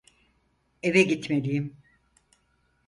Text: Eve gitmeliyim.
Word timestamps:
Eve 0.83 1.03
gitmeliyim. 1.03 1.77